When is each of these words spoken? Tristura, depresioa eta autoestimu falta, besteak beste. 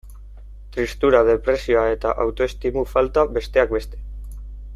Tristura, 0.77 1.19
depresioa 1.27 1.83
eta 1.97 2.15
autoestimu 2.25 2.87
falta, 2.95 3.27
besteak 3.39 3.77
beste. 3.79 4.03